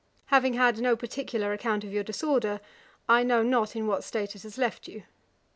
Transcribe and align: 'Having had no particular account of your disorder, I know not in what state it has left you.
'Having 0.25 0.53
had 0.53 0.79
no 0.81 0.95
particular 0.95 1.53
account 1.53 1.83
of 1.83 1.93
your 1.93 2.03
disorder, 2.03 2.59
I 3.07 3.21
know 3.21 3.43
not 3.43 3.75
in 3.75 3.85
what 3.85 4.03
state 4.03 4.35
it 4.35 4.41
has 4.41 4.57
left 4.57 4.87
you. 4.87 5.03